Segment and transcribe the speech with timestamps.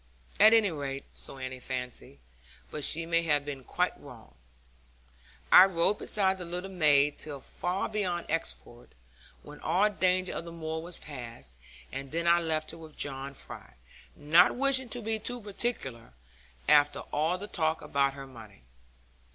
[0.39, 2.17] At any rate so Annie fancied,
[2.71, 4.33] but she may have been quite wrong.
[5.51, 8.93] I rode beside the little maid till far beyond Exeford,
[9.43, 11.55] when all danger of the moor was past,
[11.91, 13.75] and then I left her with John Fry,
[14.15, 16.13] not wishing to be too particular,
[16.67, 18.63] after all the talk about her money.